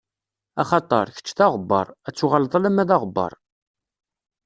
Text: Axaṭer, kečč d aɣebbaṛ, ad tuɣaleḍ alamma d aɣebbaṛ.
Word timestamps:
Axaṭer, 0.61 1.07
kečč 1.15 1.29
d 1.37 1.39
aɣebbaṛ, 1.45 1.87
ad 2.07 2.13
tuɣaleḍ 2.17 2.53
alamma 2.57 2.83
d 2.89 2.91
aɣebbaṛ. 2.95 3.33